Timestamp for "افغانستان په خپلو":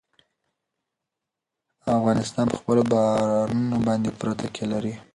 1.97-2.81